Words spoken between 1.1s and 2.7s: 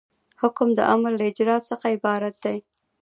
له اجرا څخه عبارت دی.